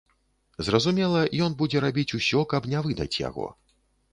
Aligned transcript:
Зразумела, 0.69 1.21
ён 1.47 1.57
будзе 1.61 1.83
рабіць 1.87 2.15
усё, 2.21 2.39
каб 2.55 2.69
не 2.73 2.79
выдаць 2.89 3.11
яго. 3.29 3.47